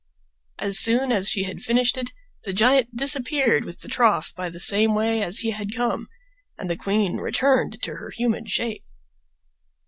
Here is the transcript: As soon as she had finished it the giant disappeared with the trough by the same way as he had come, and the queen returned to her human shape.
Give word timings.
As 0.57 0.79
soon 0.79 1.11
as 1.11 1.29
she 1.29 1.43
had 1.43 1.61
finished 1.61 1.95
it 1.95 2.09
the 2.43 2.53
giant 2.53 2.95
disappeared 2.95 3.63
with 3.63 3.81
the 3.81 3.87
trough 3.87 4.33
by 4.33 4.49
the 4.49 4.59
same 4.59 4.95
way 4.95 5.21
as 5.21 5.41
he 5.41 5.51
had 5.51 5.75
come, 5.75 6.07
and 6.57 6.71
the 6.71 6.75
queen 6.75 7.17
returned 7.17 7.79
to 7.83 7.95
her 7.97 8.09
human 8.09 8.47
shape. 8.47 8.85